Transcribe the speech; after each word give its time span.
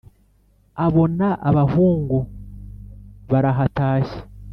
abona 0.85 1.27
abahungu 1.49 2.17
barahatashye 3.31 4.19